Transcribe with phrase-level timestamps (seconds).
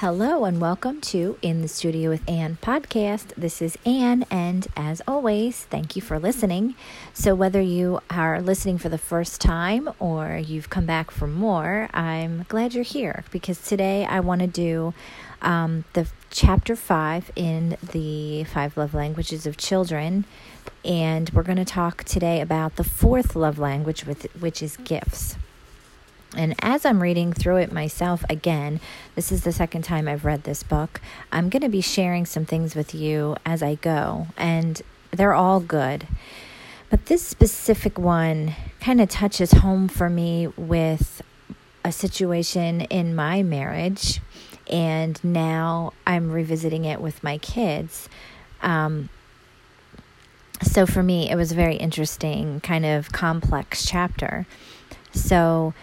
[0.00, 3.34] Hello and welcome to In the Studio with Anne podcast.
[3.34, 6.74] This is Anne, and as always, thank you for listening.
[7.12, 11.90] So, whether you are listening for the first time or you've come back for more,
[11.92, 14.94] I'm glad you're here because today I want to do
[15.42, 20.24] um, the chapter five in the five love languages of children,
[20.82, 25.36] and we're going to talk today about the fourth love language, with, which is gifts.
[26.36, 28.80] And as I'm reading through it myself again,
[29.14, 31.00] this is the second time I've read this book,
[31.32, 35.60] I'm going to be sharing some things with you as I go, and they're all
[35.60, 36.06] good.
[36.88, 41.22] But this specific one kind of touches home for me with
[41.84, 44.20] a situation in my marriage,
[44.68, 48.08] and now I'm revisiting it with my kids.
[48.62, 49.08] Um,
[50.62, 54.46] so for me, it was a very interesting, kind of complex chapter.
[55.12, 55.74] So,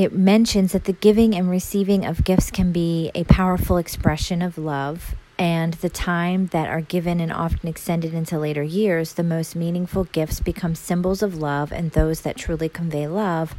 [0.00, 4.56] it mentions that the giving and receiving of gifts can be a powerful expression of
[4.56, 9.54] love, and the time that are given and often extended into later years, the most
[9.54, 13.54] meaningful gifts become symbols of love, and those that truly convey love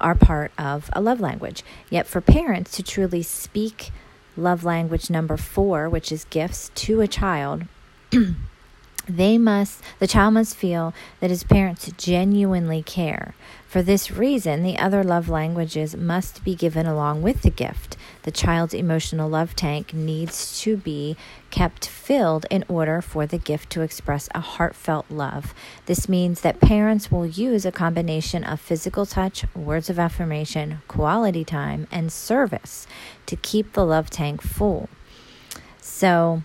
[0.00, 1.62] are part of a love language.
[1.90, 3.92] Yet, for parents to truly speak
[4.36, 7.66] love language number four, which is gifts, to a child,
[9.08, 13.34] they must the child must feel that his parents genuinely care
[13.68, 17.98] for this reason the other love languages must be given along with the gift.
[18.22, 21.16] The child's emotional love tank needs to be
[21.50, 25.54] kept filled in order for the gift to express a heartfelt love.
[25.84, 31.44] This means that parents will use a combination of physical touch words of affirmation quality
[31.44, 32.86] time and service
[33.26, 34.88] to keep the love tank full.
[35.82, 36.42] So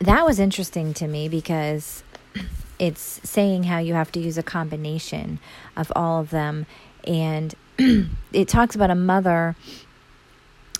[0.00, 2.02] that was interesting to me because
[2.78, 5.38] it's saying how you have to use a combination
[5.76, 6.66] of all of them.
[7.04, 7.54] And
[8.32, 9.56] it talks about a mother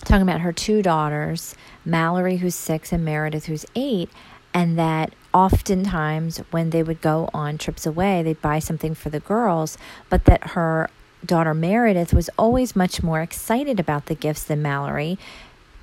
[0.05, 4.09] talking about her two daughters, Mallory, who's six, and Meredith, who's eight,
[4.53, 9.19] and that oftentimes when they would go on trips away, they'd buy something for the
[9.19, 9.77] girls,
[10.09, 10.89] but that her
[11.25, 15.19] daughter Meredith was always much more excited about the gifts than Mallory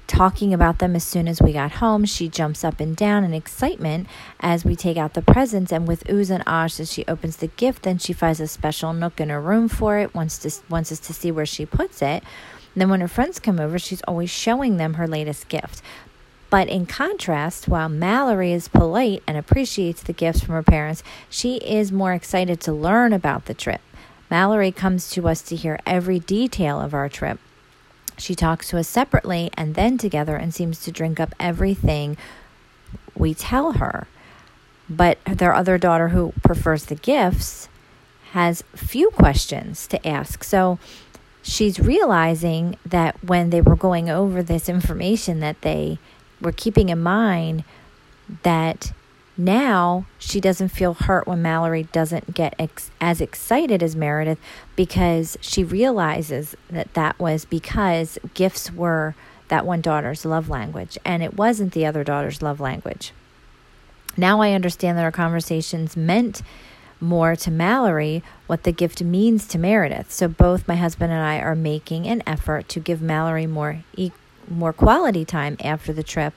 [0.06, 2.04] talking about them as soon as we got home.
[2.04, 4.06] She jumps up and down in excitement
[4.40, 7.48] as we take out the presents, and with oohs and ahs as she opens the
[7.48, 10.92] gift, then she finds a special nook in her room for it, wants, to, wants
[10.92, 12.22] us to see where she puts it.
[12.74, 15.82] And then when her friends come over, she's always showing them her latest gift.
[16.48, 21.56] But in contrast, while Mallory is polite and appreciates the gifts from her parents, she
[21.56, 23.80] is more excited to learn about the trip.
[24.30, 27.38] Mallory comes to us to hear every detail of our trip.
[28.18, 32.16] She talks to us separately and then together and seems to drink up everything
[33.14, 34.06] we tell her.
[34.88, 37.68] But their other daughter, who prefers the gifts,
[38.30, 40.44] has few questions to ask.
[40.44, 40.78] So
[41.42, 45.98] she's realizing that when they were going over this information that they
[46.40, 47.64] were keeping in mind
[48.42, 48.92] that
[49.36, 54.38] now she doesn't feel hurt when Mallory doesn't get ex- as excited as Meredith
[54.74, 59.14] because she realizes that that was because gifts were
[59.48, 63.12] that one daughter's love language and it wasn't the other daughter's love language.
[64.16, 66.42] Now I understand that our conversations meant
[67.00, 70.10] more to Mallory what the gift means to Meredith.
[70.10, 74.12] So both my husband and I are making an effort to give Mallory more e-
[74.48, 76.34] more quality time after the trip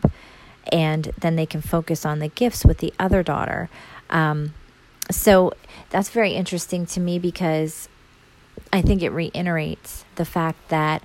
[0.72, 3.70] and then they can focus on the gifts with the other daughter.
[4.10, 4.54] Um,
[5.12, 5.54] so
[5.90, 7.90] that's very interesting to me because
[8.72, 11.04] I think it reiterates the fact that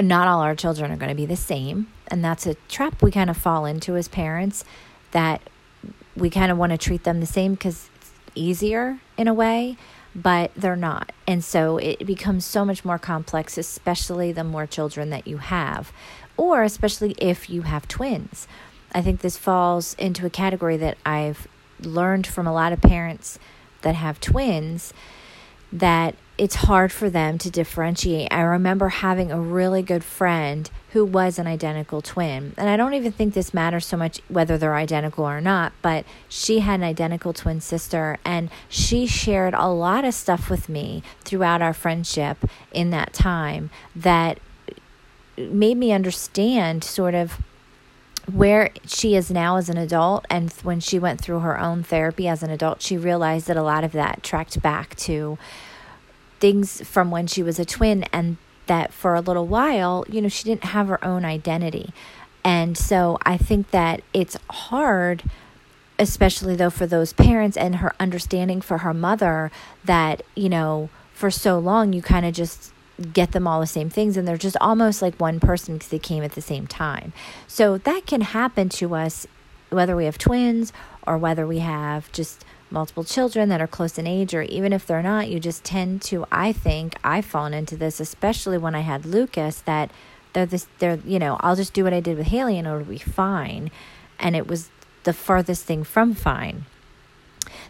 [0.00, 1.88] not all our children are going to be the same.
[2.08, 4.64] And that's a trap we kind of fall into as parents
[5.12, 5.42] that
[6.16, 9.76] we kind of want to treat them the same because it's easier in a way,
[10.14, 11.12] but they're not.
[11.26, 15.92] And so it becomes so much more complex, especially the more children that you have
[16.36, 18.46] or especially if you have twins.
[18.92, 21.48] I think this falls into a category that I've
[21.80, 23.38] learned from a lot of parents
[23.82, 24.92] that have twins
[25.72, 28.32] that it's hard for them to differentiate.
[28.32, 32.54] I remember having a really good friend who was an identical twin.
[32.56, 36.04] And I don't even think this matters so much whether they're identical or not, but
[36.28, 41.04] she had an identical twin sister and she shared a lot of stuff with me
[41.22, 42.38] throughout our friendship
[42.72, 44.38] in that time that
[45.36, 47.38] made me understand sort of
[48.32, 52.26] where she is now as an adult and when she went through her own therapy
[52.26, 55.36] as an adult she realized that a lot of that tracked back to
[56.40, 58.36] things from when she was a twin and
[58.66, 61.92] that for a little while you know she didn't have her own identity.
[62.42, 65.22] And so i think that it's hard
[65.98, 69.50] especially though for those parents and her understanding for her mother
[69.84, 72.73] that you know for so long you kind of just
[73.12, 75.98] get them all the same things and they're just almost like one person because they
[75.98, 77.12] came at the same time.
[77.46, 79.26] So that can happen to us
[79.70, 80.72] whether we have twins
[81.06, 84.86] or whether we have just multiple children that are close in age or even if
[84.86, 88.80] they're not, you just tend to I think I've fallen into this especially when I
[88.80, 89.90] had Lucas that
[90.32, 92.84] they're this they're you know, I'll just do what I did with Haley and it'll
[92.84, 93.70] be fine.
[94.18, 94.70] And it was
[95.02, 96.66] the farthest thing from fine.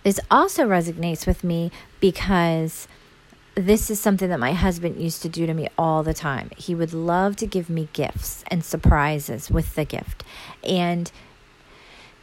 [0.02, 1.70] This also resonates with me
[2.00, 2.86] because
[3.54, 6.50] this is something that my husband used to do to me all the time.
[6.56, 10.24] He would love to give me gifts and surprises with the gift.
[10.62, 11.10] And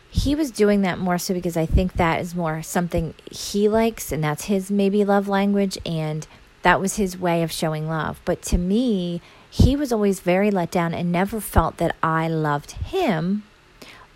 [0.09, 4.11] he was doing that more so because I think that is more something he likes
[4.11, 6.27] and that's his maybe love language and
[6.63, 8.19] that was his way of showing love.
[8.25, 12.71] But to me, he was always very let down and never felt that I loved
[12.71, 13.43] him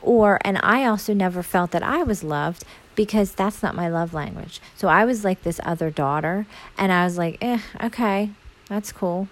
[0.02, 2.64] or and I also never felt that I was loved
[2.96, 4.62] because that's not my love language.
[4.76, 6.46] So I was like this other daughter,
[6.78, 8.32] and I was like, eh, okay,
[8.68, 9.28] that's cool.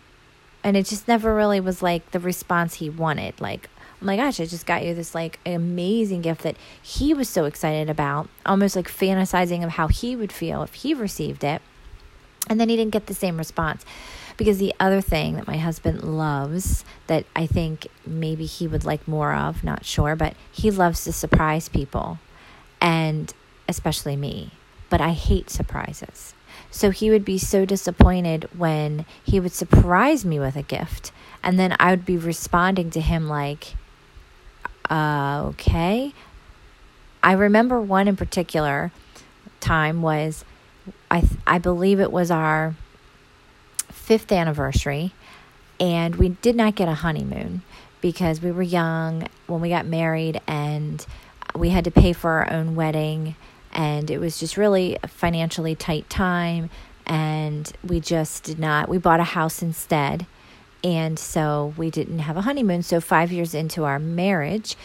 [0.63, 3.39] And it just never really was like the response he wanted.
[3.42, 3.69] Like,
[4.01, 7.45] oh my gosh, I just got you this like amazing gift that he was so
[7.45, 11.62] excited about, almost like fantasizing of how he would feel if he received it.
[12.50, 13.86] And then he didn't get the same response.
[14.36, 19.07] Because the other thing that my husband loves that I think maybe he would like
[19.07, 22.18] more of, not sure, but he loves to surprise people.
[22.81, 23.31] And
[23.68, 24.51] especially me,
[24.89, 26.33] but I hate surprises.
[26.71, 31.12] So he would be so disappointed when he would surprise me with a gift.
[31.44, 33.75] And then I would be responding to him like,
[34.89, 36.13] uh, okay.
[37.21, 38.92] I remember one in particular
[39.60, 40.44] time was,
[41.10, 42.75] I, I believe it was our
[43.92, 45.13] fifth anniversary,
[45.80, 47.62] and we did not get a honeymoon
[48.01, 51.06] because we were young when we got married and
[51.56, 53.36] we had to pay for our own wedding
[53.74, 56.70] and it was just really a financially tight time
[57.06, 60.25] and we just did not we bought a house instead
[60.84, 64.78] and so we didn't have a honeymoon so 5 years into our marriage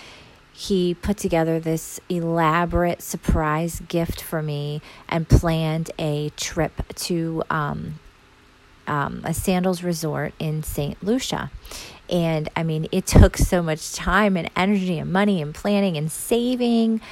[0.59, 8.01] he put together this elaborate surprise gift for me and planned a trip to um,
[8.89, 11.01] um, a sandals resort in St.
[11.01, 11.53] Lucia.
[12.11, 16.11] And I mean, it took so much time and energy and money and planning and
[16.11, 17.03] saving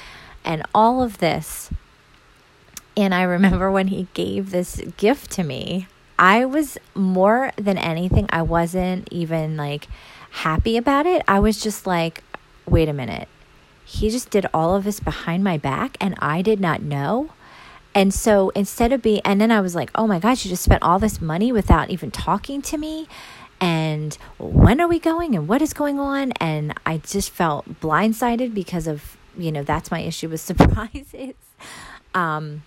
[0.47, 1.69] and all of this.
[2.95, 8.25] And I remember when he gave this gift to me, I was more than anything,
[8.31, 9.87] I wasn't even like
[10.31, 11.21] happy about it.
[11.27, 12.23] I was just like,
[12.65, 13.27] wait a minute.
[13.85, 17.29] He just did all of this behind my back and I did not know.
[17.93, 20.63] And so instead of being, and then I was like, oh my gosh, you just
[20.63, 23.07] spent all this money without even talking to me.
[23.59, 26.31] And when are we going and what is going on?
[26.33, 31.35] And I just felt blindsided because of you know that's my issue with surprises
[32.13, 32.63] um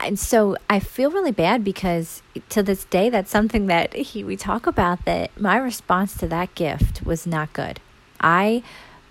[0.00, 4.36] and so I feel really bad because to this day that's something that he we
[4.36, 7.80] talk about that my response to that gift was not good.
[8.20, 8.62] I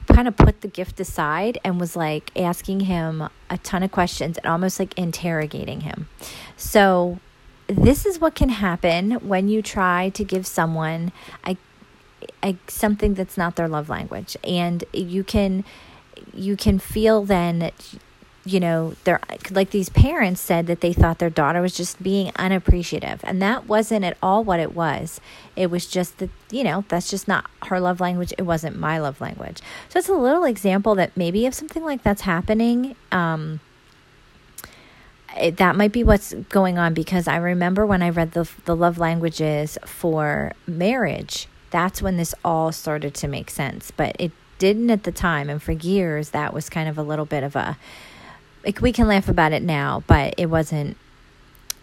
[0.08, 4.38] kind of put the gift aside and was like asking him a ton of questions
[4.38, 6.08] and almost like interrogating him.
[6.56, 7.20] So
[7.68, 11.12] this is what can happen when you try to give someone
[11.46, 11.58] a
[12.68, 14.38] something that's not their love language.
[14.44, 15.64] And you can
[16.34, 17.72] you can feel then
[18.46, 19.20] you know they're
[19.52, 23.20] like these parents said that they thought their daughter was just being unappreciative.
[23.24, 25.20] And that wasn't at all what it was.
[25.56, 28.34] It was just that you know that's just not her love language.
[28.38, 29.62] It wasn't my love language.
[29.90, 33.60] So it's a little example that maybe if something like that's happening um
[35.40, 36.94] it, that might be what's going on.
[36.94, 42.34] Because I remember when I read the the love languages for marriage that's when this
[42.44, 43.92] all started to make sense.
[43.92, 45.50] But it didn't at the time.
[45.50, 47.78] And for years, that was kind of a little bit of a,
[48.66, 50.98] like, we can laugh about it now, but it wasn't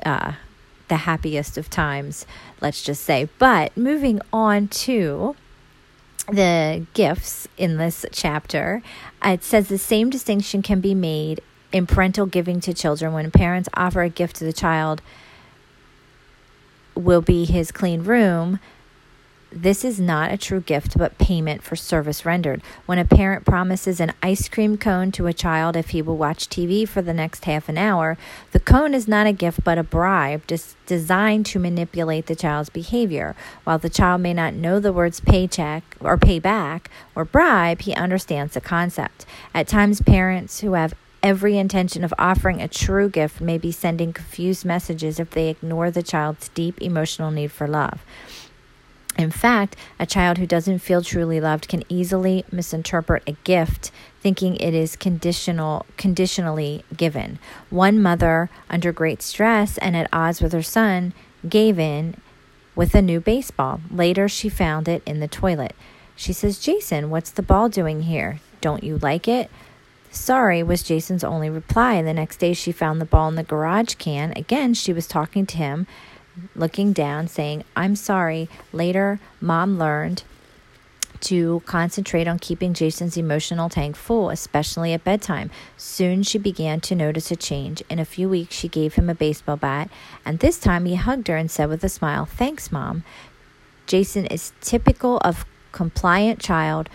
[0.05, 0.33] uh,
[0.89, 2.27] the happiest of times,
[2.61, 3.29] let's just say.
[3.39, 5.37] But moving on to
[6.29, 8.83] the gifts in this chapter,
[9.25, 11.41] it says the same distinction can be made
[11.73, 15.03] in parental giving to children when parents offer a gift to the child
[16.95, 18.61] will be his clean room
[19.55, 22.61] this is not a true gift, but payment for service rendered.
[22.87, 26.49] When a parent promises an ice cream cone to a child if he will watch
[26.49, 28.19] TV for the next half an hour,
[28.51, 32.69] the cone is not a gift but a bribe des- designed to manipulate the child's
[32.69, 33.37] behavior.
[33.63, 38.55] While the child may not know the words paycheck or payback or bribe, he understands
[38.55, 39.25] the concept.
[39.55, 44.13] At times, parents who have every intention of offering a true gift may be sending
[44.13, 48.05] confused messages if they ignore the child's deep emotional need for love.
[49.17, 53.91] In fact, a child who doesn't feel truly loved can easily misinterpret a gift
[54.21, 57.39] thinking it is conditional conditionally given.
[57.71, 61.13] One mother under great stress and at odds with her son
[61.49, 62.17] gave in
[62.75, 63.81] with a new baseball.
[63.91, 65.77] Later, she found it in the toilet.
[66.17, 68.41] She says, Jason, what's the ball doing here?
[68.61, 69.51] Don't you like it?
[70.11, 72.01] Sorry was Jason's only reply.
[72.01, 74.33] The next day, she found the ball in the garage can.
[74.37, 75.87] Again, she was talking to him,
[76.55, 78.49] looking down, saying, I'm sorry.
[78.73, 80.23] Later, mom learned
[81.21, 85.51] to concentrate on keeping Jason's emotional tank full, especially at bedtime.
[85.77, 87.83] Soon she began to notice a change.
[87.89, 89.91] In a few weeks, she gave him a baseball bat,
[90.25, 93.05] and this time he hugged her and said with a smile, Thanks, Mom.
[93.87, 96.89] Jason is typical of compliant child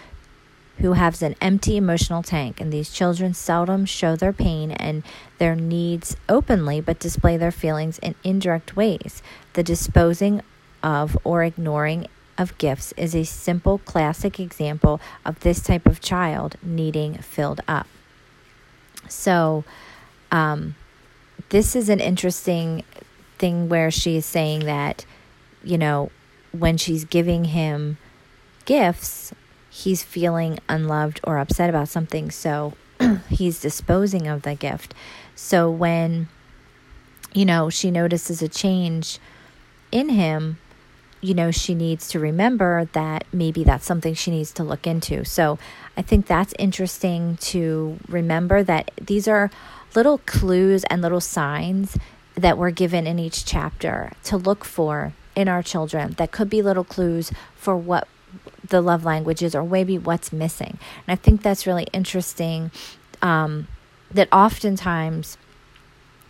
[0.80, 5.04] who has an empty emotional tank, and these children seldom show their pain and
[5.38, 9.22] their needs openly but display their feelings in indirect ways.
[9.54, 10.42] The disposing
[10.82, 12.08] of or ignoring
[12.38, 17.88] of gifts is a simple classic example of this type of child needing filled up.
[19.10, 19.66] So,
[20.32, 20.76] um,
[21.50, 22.84] this is an interesting
[23.38, 25.06] thing where she is saying that,
[25.64, 26.12] you know,
[26.52, 27.98] when she's giving him
[28.66, 29.34] gifts,
[29.70, 32.32] he's feeling unloved or upset about something.
[32.32, 32.74] So
[33.30, 34.94] he's disposing of the gift.
[35.36, 36.28] So when,
[37.34, 39.20] you know, she notices a change
[39.92, 40.58] in him,
[41.22, 45.26] you know, she needs to remember that maybe that's something she needs to look into.
[45.26, 45.60] So
[45.98, 49.52] I think that's interesting to remember that these are
[49.96, 51.98] little clues and little signs
[52.36, 56.62] that we're given in each chapter to look for in our children that could be
[56.62, 58.08] little clues for what
[58.70, 60.80] the love languages or maybe what's missing.
[61.08, 62.72] And I think that's really interesting
[63.22, 63.68] um,
[64.12, 65.38] that oftentimes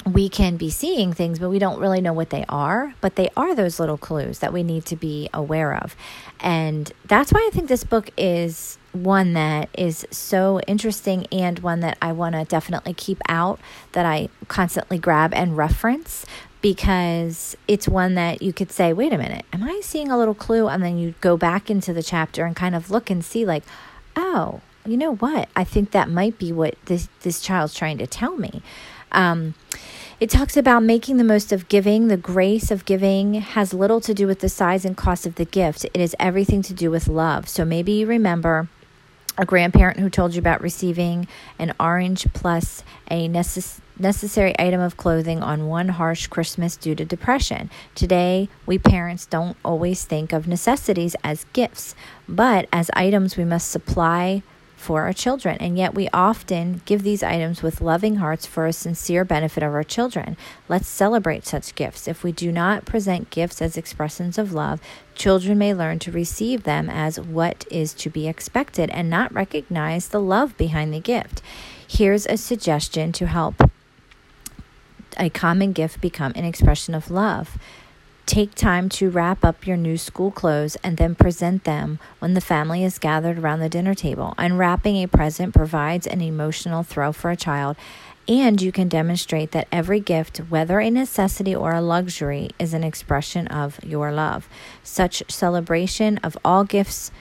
[0.06, 2.94] we can be seeing things, but we don't really know what they are.
[3.02, 5.96] But they are those little clues that we need to be aware of.
[6.40, 11.82] And that's why I think this book is one that is so interesting and one
[11.82, 13.60] that I want to definitely keep out,
[13.92, 16.26] that I constantly grab and reference
[16.62, 20.34] because it's one that you could say, wait a minute, am I seeing a little
[20.34, 20.68] clue?
[20.68, 23.64] And then you go back into the chapter and kind of look and see, like,
[24.16, 25.50] oh, you know what?
[25.56, 28.62] I think that might be what this, this child's trying to tell me.
[29.12, 29.56] Um,
[30.20, 32.08] it talks about making the most of giving.
[32.08, 35.46] The grace of giving has little to do with the size and cost of the
[35.46, 37.48] gift, it is everything to do with love.
[37.48, 38.68] So maybe you remember
[39.38, 41.26] a grandparent who told you about receiving
[41.58, 47.06] an orange plus a necess- necessary item of clothing on one harsh Christmas due to
[47.06, 47.70] depression.
[47.96, 51.96] Today, we parents don't always think of necessities as gifts,
[52.28, 54.42] but as items we must supply
[54.80, 58.72] for our children, and yet we often give these items with loving hearts for a
[58.72, 60.38] sincere benefit of our children.
[60.70, 62.08] Let's celebrate such gifts.
[62.08, 64.80] If we do not present gifts as expressions of love,
[65.16, 70.08] children may learn to receive them as what is to be expected and not recognize
[70.08, 71.42] the love behind the gift.
[71.86, 73.62] Here's a suggestion to help
[75.20, 77.58] a common gift become an expression of love.
[78.26, 82.42] Take time to wrap up your new school clothes and then present them when the
[82.42, 84.36] family is gathered around the dinner table.
[84.38, 87.76] Unwrapping a present provides an emotional thrill for a child,
[88.28, 92.84] and you can demonstrate that every gift, whether a necessity or a luxury, is an
[92.84, 94.48] expression of your love.
[94.84, 97.12] Such celebration of all gifts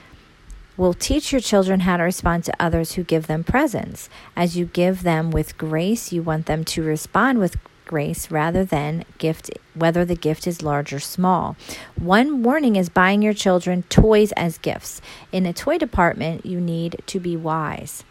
[0.77, 4.09] will teach your children how to respond to others who give them presents.
[4.35, 7.57] As you give them with grace, you want them to respond with
[7.89, 11.57] grace rather than gift whether the gift is large or small.
[11.95, 15.01] One warning is buying your children toys as gifts.
[15.31, 18.03] In a toy department, you need to be wise.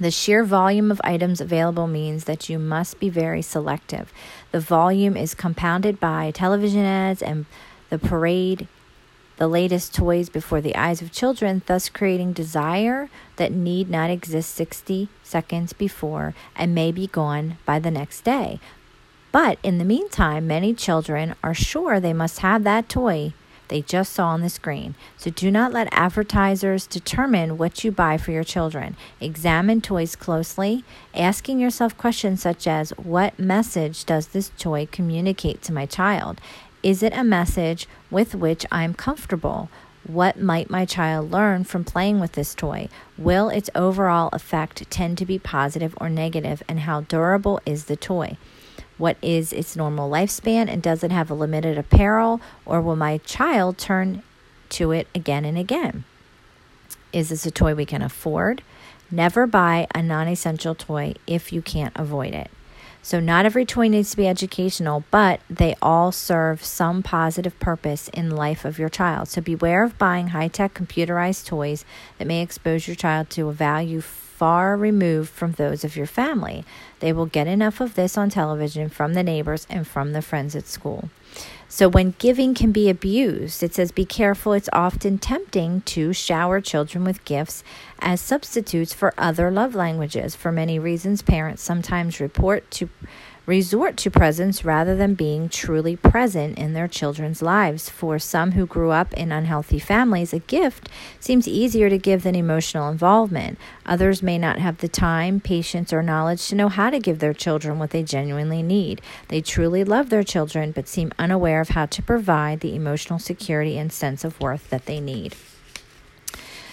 [0.00, 4.12] The sheer volume of items available means that you must be very selective.
[4.50, 7.46] The volume is compounded by television ads and
[7.90, 8.66] the parade
[9.38, 14.52] the latest toys before the eyes of children, thus creating desire that need not exist
[14.54, 18.58] 60 seconds before and may be gone by the next day.
[19.30, 23.34] But in the meantime, many children are sure they must have that toy
[23.68, 24.94] they just saw on the screen.
[25.16, 28.96] So do not let advertisers determine what you buy for your children.
[29.20, 35.72] Examine toys closely, asking yourself questions such as What message does this toy communicate to
[35.72, 36.40] my child?
[36.82, 39.68] Is it a message with which I'm comfortable?
[40.06, 42.88] What might my child learn from playing with this toy?
[43.18, 46.62] Will its overall effect tend to be positive or negative?
[46.66, 48.38] And how durable is the toy?
[48.98, 53.18] What is its normal lifespan and does it have a limited apparel or will my
[53.18, 54.22] child turn
[54.70, 56.04] to it again and again?
[57.12, 58.62] Is this a toy we can afford?
[59.10, 62.50] Never buy a non essential toy if you can't avoid it.
[63.00, 68.08] So, not every toy needs to be educational, but they all serve some positive purpose
[68.08, 69.28] in the life of your child.
[69.28, 71.86] So, beware of buying high tech computerized toys
[72.18, 74.02] that may expose your child to a value
[74.38, 76.64] far removed from those of your family.
[77.00, 80.54] They will get enough of this on television from the neighbors and from the friends
[80.54, 81.10] at school.
[81.68, 84.52] So, when giving can be abused, it says be careful.
[84.52, 87.64] It's often tempting to shower children with gifts
[87.98, 90.36] as substitutes for other love languages.
[90.36, 92.88] For many reasons, parents sometimes report to
[93.48, 97.88] resort to presents rather than being truly present in their children's lives.
[97.88, 102.34] For some who grew up in unhealthy families, a gift seems easier to give than
[102.34, 103.58] emotional involvement.
[103.86, 107.32] Others may not have the time, patience, or knowledge to know how to give their
[107.32, 109.00] children what they genuinely need.
[109.28, 113.78] They truly love their children but seem unaware of how to provide the emotional security
[113.78, 115.34] and sense of worth that they need.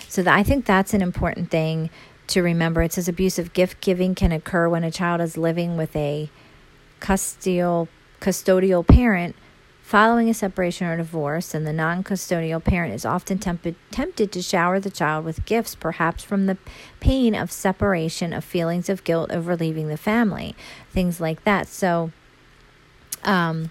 [0.09, 1.89] So I think that's an important thing
[2.27, 2.81] to remember.
[2.81, 6.29] It says abusive gift giving can occur when a child is living with a
[7.05, 7.87] custodial
[8.19, 9.35] custodial parent
[9.83, 14.41] following a separation or divorce, and the non custodial parent is often tempted, tempted to
[14.41, 16.57] shower the child with gifts, perhaps from the
[16.99, 20.55] pain of separation, of feelings of guilt over leaving the family,
[20.89, 21.67] things like that.
[21.67, 22.11] So,
[23.23, 23.69] um,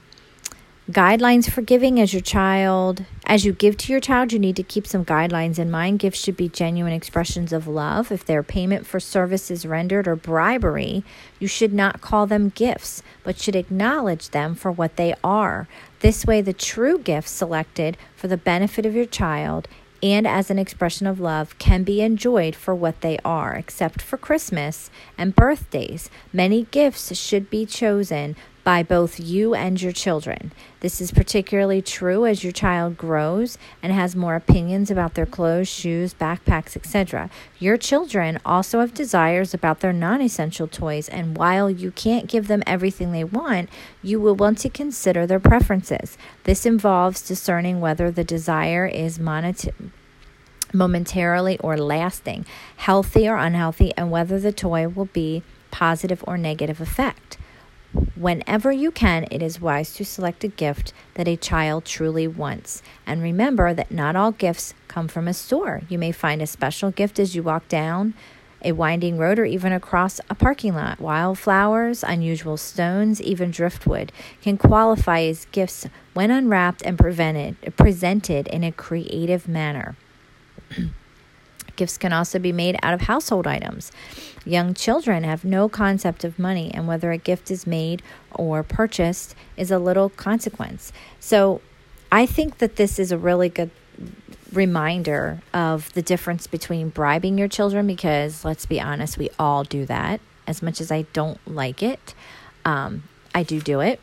[0.90, 3.06] guidelines for giving as your child.
[3.24, 5.98] As you give to your child you need to keep some guidelines in mind.
[5.98, 8.12] Gifts should be genuine expressions of love.
[8.12, 11.02] If they're payment for services rendered or bribery
[11.38, 15.66] you should not call them gifts but should acknowledge them for what they are.
[16.00, 19.68] This way the true gift selected for the benefit of your child
[20.02, 24.18] and as an expression of love can be enjoyed for what they are, except for
[24.18, 26.10] Christmas and birthdays.
[26.30, 30.50] Many gifts should be chosen by both you and your children.
[30.80, 35.68] This is particularly true as your child grows and has more opinions about their clothes,
[35.68, 37.30] shoes, backpacks, etc.
[37.58, 42.48] Your children also have desires about their non essential toys, and while you can't give
[42.48, 43.68] them everything they want,
[44.02, 46.16] you will want to consider their preferences.
[46.44, 49.74] This involves discerning whether the desire is monetary
[50.74, 52.44] momentarily or lasting,
[52.78, 57.38] healthy or unhealthy, and whether the toy will be positive or negative effect.
[58.16, 62.82] Whenever you can, it is wise to select a gift that a child truly wants.
[63.06, 65.82] And remember that not all gifts come from a store.
[65.88, 68.14] You may find a special gift as you walk down
[68.64, 70.98] a winding road or even across a parking lot.
[70.98, 74.10] Wildflowers, unusual stones, even driftwood
[74.42, 79.96] can qualify as gifts when unwrapped and presented in a creative manner.
[81.76, 83.92] Gifts can also be made out of household items.
[84.44, 89.34] Young children have no concept of money, and whether a gift is made or purchased
[89.56, 90.92] is a little consequence.
[91.20, 91.60] So
[92.12, 93.70] I think that this is a really good
[94.52, 99.84] reminder of the difference between bribing your children because let's be honest, we all do
[99.86, 100.20] that.
[100.46, 102.14] As much as I don't like it,
[102.64, 104.00] um, I do do it.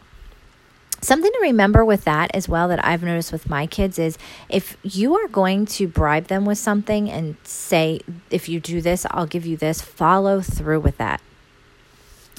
[1.03, 4.77] Something to remember with that as well that I've noticed with my kids is if
[4.83, 9.25] you are going to bribe them with something and say, if you do this, I'll
[9.25, 11.19] give you this, follow through with that.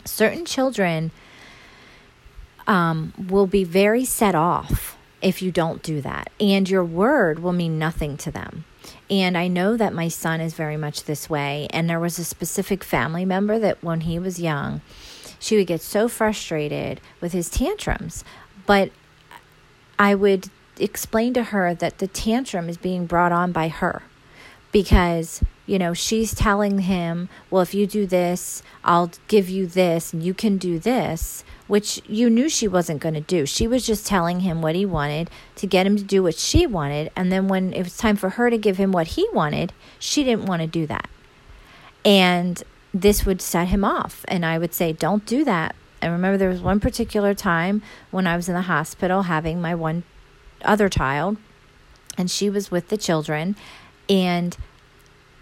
[0.05, 1.11] Certain children
[2.69, 7.53] um, will be very set off if you don't do that, and your word will
[7.53, 8.65] mean nothing to them.
[9.11, 11.69] And I know that my son is very much this way.
[11.71, 14.81] And there was a specific family member that when he was young,
[15.39, 18.25] she would get so frustrated with his tantrums
[18.67, 18.91] but
[19.99, 24.03] I would explain to her that the tantrum is being brought on by her
[24.73, 30.15] because you know she's telling him well if you do this i'll give you this
[30.15, 33.47] and you can do this which you knew she wasn't going to do.
[33.47, 36.67] She was just telling him what he wanted to get him to do what she
[36.67, 39.73] wanted and then when it was time for her to give him what he wanted
[39.99, 41.09] she didn't want to do that.
[42.05, 46.37] And this would set him off and i would say don't do that I remember
[46.37, 50.03] there was one particular time when I was in the hospital having my one
[50.65, 51.37] other child,
[52.19, 53.57] and she was with the children,
[54.09, 54.57] and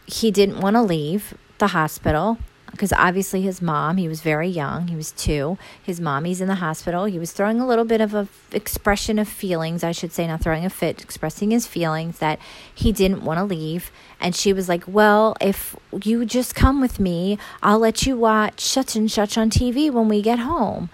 [0.06, 2.38] he didn't want to leave the hospital
[2.80, 5.58] because obviously his mom, he was very young, he was two.
[5.82, 7.04] His mommy's in the hospital.
[7.04, 10.26] He was throwing a little bit of a f- expression of feelings, I should say,
[10.26, 12.38] not throwing a fit, expressing his feelings that
[12.74, 13.90] he didn't want to leave.
[14.18, 18.60] And she was like, Well, if you just come with me, I'll let you watch
[18.60, 20.88] such and such on TV when we get home.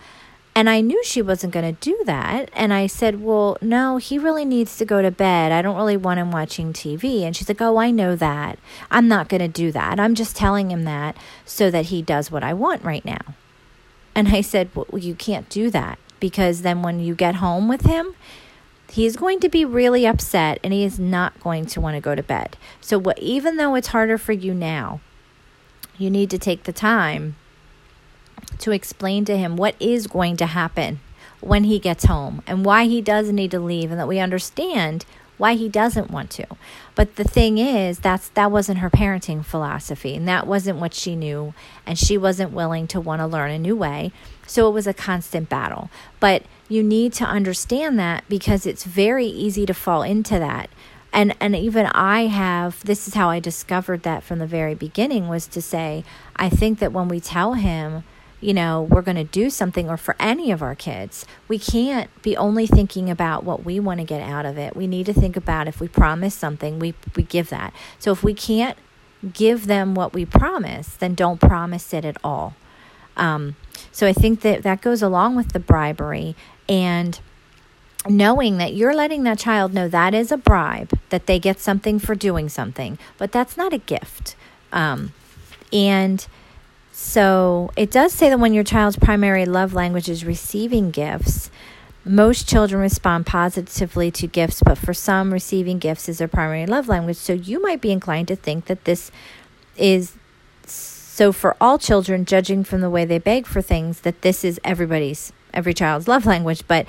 [0.56, 2.48] And I knew she wasn't going to do that.
[2.54, 5.52] And I said, Well, no, he really needs to go to bed.
[5.52, 7.24] I don't really want him watching TV.
[7.24, 8.58] And she's like, Oh, I know that.
[8.90, 10.00] I'm not going to do that.
[10.00, 11.14] I'm just telling him that
[11.44, 13.34] so that he does what I want right now.
[14.14, 17.82] And I said, Well, you can't do that because then when you get home with
[17.82, 18.14] him,
[18.90, 22.14] he's going to be really upset and he is not going to want to go
[22.14, 22.56] to bed.
[22.80, 25.00] So, what, even though it's harder for you now,
[25.98, 27.36] you need to take the time
[28.58, 31.00] to explain to him what is going to happen
[31.40, 35.04] when he gets home and why he does need to leave and that we understand
[35.38, 36.46] why he doesn't want to.
[36.94, 41.14] But the thing is that's that wasn't her parenting philosophy and that wasn't what she
[41.14, 41.54] knew
[41.84, 44.12] and she wasn't willing to want to learn a new way.
[44.46, 45.90] So it was a constant battle.
[46.20, 50.70] But you need to understand that because it's very easy to fall into that.
[51.12, 55.28] And and even I have this is how I discovered that from the very beginning
[55.28, 56.04] was to say
[56.34, 58.04] I think that when we tell him
[58.40, 62.10] you know, we're going to do something, or for any of our kids, we can't
[62.22, 64.76] be only thinking about what we want to get out of it.
[64.76, 67.72] We need to think about if we promise something, we, we give that.
[67.98, 68.76] So if we can't
[69.32, 72.54] give them what we promise, then don't promise it at all.
[73.16, 73.56] Um,
[73.90, 76.36] so I think that that goes along with the bribery
[76.68, 77.18] and
[78.06, 81.98] knowing that you're letting that child know that is a bribe, that they get something
[81.98, 84.36] for doing something, but that's not a gift.
[84.72, 85.12] Um,
[85.72, 86.26] and
[86.98, 91.50] so it does say that when your child's primary love language is receiving gifts,
[92.06, 96.88] most children respond positively to gifts, but for some, receiving gifts is their primary love
[96.88, 97.18] language.
[97.18, 99.10] So you might be inclined to think that this
[99.76, 100.14] is
[100.64, 104.58] so for all children, judging from the way they beg for things, that this is
[104.64, 106.62] everybody's, every child's love language.
[106.66, 106.86] But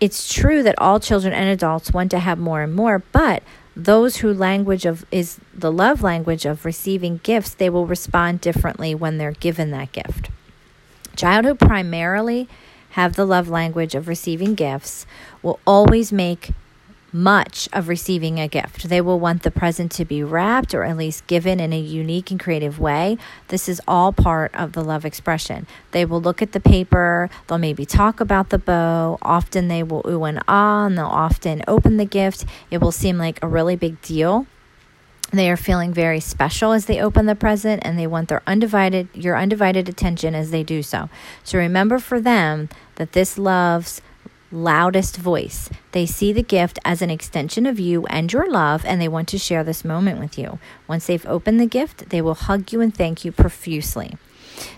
[0.00, 3.42] it's true that all children and adults want to have more and more, but
[3.76, 8.94] those who language of is the love language of receiving gifts they will respond differently
[8.94, 10.30] when they're given that gift.
[11.16, 12.48] Child who primarily
[12.90, 15.06] have the love language of receiving gifts
[15.42, 16.50] will always make
[17.12, 18.88] much of receiving a gift.
[18.88, 22.30] They will want the present to be wrapped or at least given in a unique
[22.30, 23.18] and creative way.
[23.48, 25.66] This is all part of the love expression.
[25.90, 29.18] They will look at the paper, they'll maybe talk about the bow.
[29.22, 32.44] Often they will ooh and ah, and they'll often open the gift.
[32.70, 34.46] It will seem like a really big deal.
[35.32, 39.08] They are feeling very special as they open the present and they want their undivided
[39.14, 41.08] your undivided attention as they do so.
[41.44, 44.02] So remember for them that this love's
[44.52, 45.70] loudest voice.
[45.92, 49.28] They see the gift as an extension of you and your love, and they want
[49.28, 50.58] to share this moment with you.
[50.88, 54.16] Once they've opened the gift, they will hug you and thank you profusely.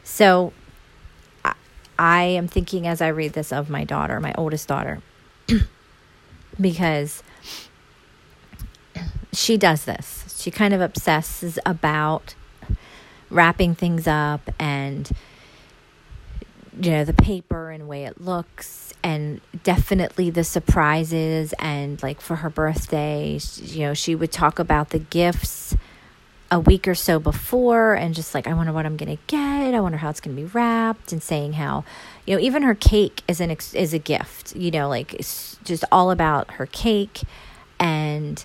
[0.02, 0.52] So,
[1.98, 5.00] I am thinking as I read this of my daughter, my oldest daughter,
[6.60, 7.22] because
[9.32, 10.36] she does this.
[10.38, 12.34] She kind of obsesses about
[13.30, 15.10] wrapping things up and
[16.80, 18.66] you know the paper and way it looks
[19.02, 24.90] and definitely the surprises and like for her birthday you know she would talk about
[24.90, 25.76] the gifts
[26.50, 29.80] a week or so before and just like i wonder what i'm gonna get i
[29.80, 31.84] wonder how it's gonna be wrapped and saying how
[32.26, 35.84] you know even her cake is an is a gift you know like it's just
[35.90, 37.22] all about her cake
[37.80, 38.44] and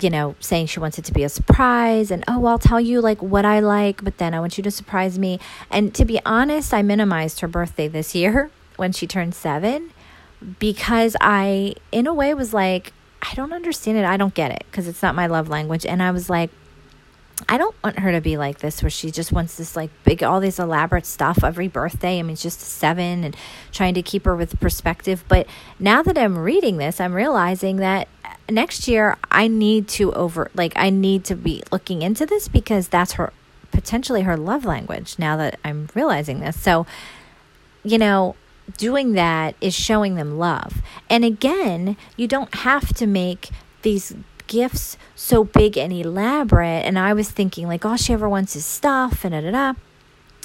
[0.00, 3.00] you know, saying she wants it to be a surprise and, oh, I'll tell you
[3.00, 5.38] like what I like, but then I want you to surprise me.
[5.70, 8.50] And to be honest, I minimized her birthday this year
[8.82, 9.92] when she turned seven
[10.58, 12.92] because I, in a way, was like,
[13.22, 14.04] I don't understand it.
[14.04, 15.86] I don't get it because it's not my love language.
[15.86, 16.50] And I was like,
[17.48, 20.24] I don't want her to be like this, where she just wants this like big,
[20.24, 22.18] all this elaborate stuff every birthday.
[22.18, 23.36] I mean, just seven and
[23.70, 25.22] trying to keep her with perspective.
[25.28, 25.46] But
[25.78, 28.08] now that I'm reading this, I'm realizing that
[28.50, 32.88] next year I need to over, like, I need to be looking into this because
[32.88, 33.32] that's her
[33.70, 36.60] potentially her love language now that I'm realizing this.
[36.60, 36.84] So,
[37.84, 38.36] you know,
[38.76, 40.82] doing that is showing them love.
[41.08, 43.50] And again, you don't have to make
[43.82, 44.14] these
[44.46, 46.84] gifts so big and elaborate.
[46.84, 49.78] And I was thinking, like, all she ever wants is stuff and da da da.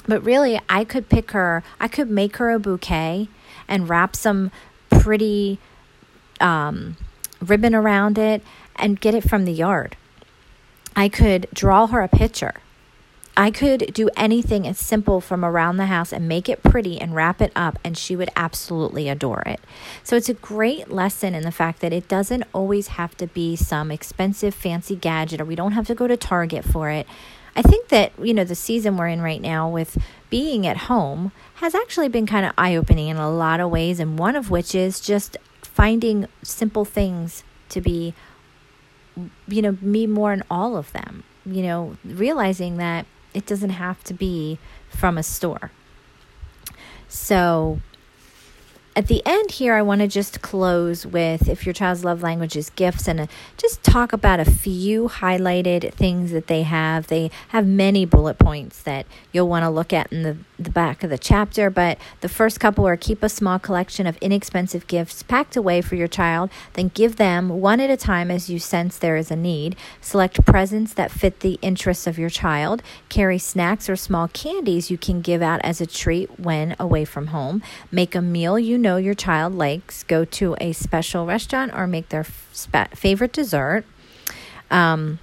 [0.06, 3.28] But really, I could pick her, I could make her a bouquet
[3.68, 4.50] and wrap some
[4.88, 5.58] pretty
[6.40, 6.96] um,
[7.40, 8.42] ribbon around it
[8.76, 9.96] and get it from the yard.
[10.96, 12.54] I could draw her a picture
[13.38, 17.14] I could do anything as simple from around the house and make it pretty and
[17.14, 19.60] wrap it up, and she would absolutely adore it.
[20.02, 23.54] So it's a great lesson in the fact that it doesn't always have to be
[23.54, 27.06] some expensive, fancy gadget, or we don't have to go to Target for it.
[27.54, 31.30] I think that, you know, the season we're in right now with being at home
[31.54, 34.50] has actually been kind of eye opening in a lot of ways, and one of
[34.50, 38.14] which is just finding simple things to be,
[39.46, 41.22] you know, me more in all of them.
[41.46, 45.70] You know, realizing that it doesn't have to be from a store.
[47.08, 47.80] So
[48.98, 52.56] at the end here, I want to just close with if your child's love language
[52.56, 57.06] is gifts and a, uh, just talk about a few highlighted things that they have.
[57.06, 61.04] They have many bullet points that you'll want to look at in the, the back
[61.04, 65.22] of the chapter, but the first couple are keep a small collection of inexpensive gifts
[65.22, 68.98] packed away for your child, then give them one at a time as you sense
[68.98, 69.76] there is a need.
[70.00, 72.82] Select presents that fit the interests of your child.
[73.08, 77.28] Carry snacks or small candies you can give out as a treat when away from
[77.28, 77.62] home.
[77.92, 81.86] Make a meal you know know your child likes, go to a special restaurant or
[81.86, 83.84] make their favorite dessert.
[84.70, 85.18] Um,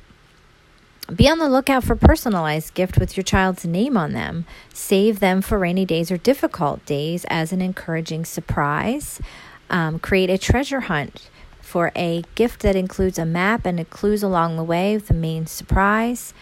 [1.13, 4.45] be on the lookout for personalized gift with your child's name on them.
[4.73, 9.19] Save them for rainy days or difficult days as an encouraging surprise.
[9.69, 14.57] Um, create a treasure hunt for a gift that includes a map and clues along
[14.57, 16.33] the way with the main surprise.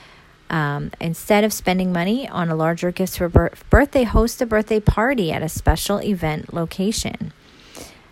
[0.54, 3.28] Um, instead of spending money on a larger gift for
[3.72, 7.34] birthday, host a birthday party at a special event location.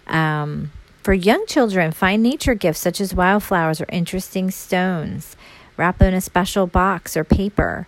[0.08, 0.72] Um,
[1.04, 5.38] for young children, find nature gifts such as wildflowers or interesting stones.
[5.78, 7.86] Wrap them in a special box or paper.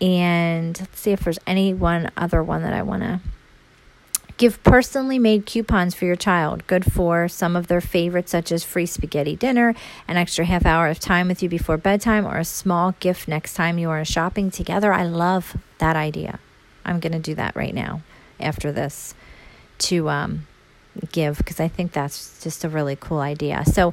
[0.00, 3.20] And let's see if there's any one other one that I want to
[4.36, 8.64] give personally made coupons for your child, good for some of their favorites, such as
[8.64, 9.74] free spaghetti dinner,
[10.06, 13.54] an extra half hour of time with you before bedtime, or a small gift next
[13.54, 14.92] time you are shopping together.
[14.92, 16.38] I love that idea.
[16.84, 18.02] I'm going to do that right now
[18.38, 19.14] after this
[19.78, 20.46] to um,
[21.12, 23.64] give because I think that's just a really cool idea.
[23.64, 23.92] So,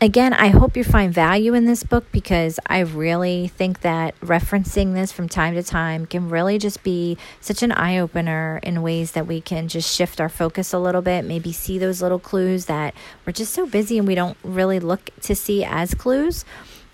[0.00, 4.94] again, I hope you find value in this book because I really think that referencing
[4.94, 9.12] this from time to time can really just be such an eye opener in ways
[9.12, 12.66] that we can just shift our focus a little bit, maybe see those little clues
[12.66, 12.94] that
[13.26, 16.44] we're just so busy and we don't really look to see as clues.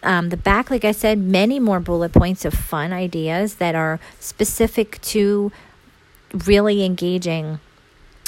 [0.02, 4.00] Um, the back, like I said, many more bullet points of fun ideas that are
[4.20, 5.50] specific to
[6.46, 7.60] really engaging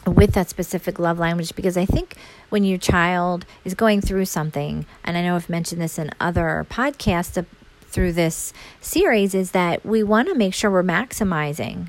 [0.06, 2.16] with that specific love language because I think
[2.48, 6.66] when your child is going through something, and I know I've mentioned this in other
[6.70, 7.44] podcasts
[7.88, 11.88] through this series, is that we want to make sure we're maximizing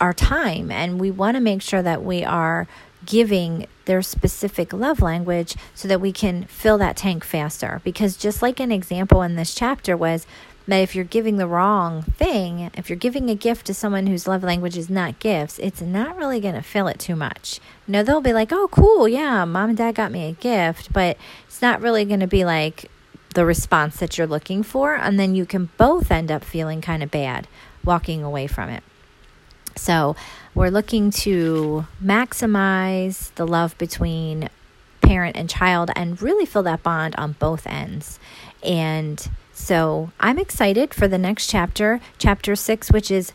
[0.00, 2.68] our time and we want to make sure that we are
[3.04, 7.80] giving their specific love language so that we can fill that tank faster.
[7.84, 10.26] Because just like an example in this chapter was,
[10.66, 14.26] that if you're giving the wrong thing, if you're giving a gift to someone whose
[14.26, 17.60] love language is not gifts, it's not really going to fill it too much.
[17.86, 21.16] Know, they'll be like, oh, cool, yeah, mom and dad got me a gift, but
[21.46, 22.90] it's not really going to be like
[23.34, 24.96] the response that you're looking for.
[24.96, 27.46] And then you can both end up feeling kind of bad
[27.84, 28.82] walking away from it.
[29.76, 30.16] So,
[30.54, 34.48] we're looking to maximize the love between
[35.02, 38.18] parent and child and really fill that bond on both ends.
[38.62, 43.32] And so I'm excited for the next chapter, chapter six, which is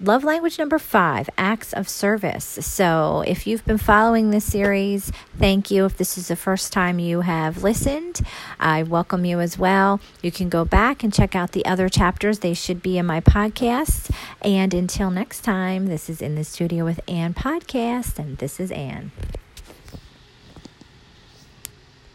[0.00, 2.44] love language number five acts of service.
[2.44, 5.84] So if you've been following this series, thank you.
[5.84, 8.20] If this is the first time you have listened,
[8.58, 10.00] I welcome you as well.
[10.20, 13.20] You can go back and check out the other chapters, they should be in my
[13.20, 14.12] podcast.
[14.42, 18.72] And until next time, this is In the Studio with Ann podcast, and this is
[18.72, 19.12] Ann.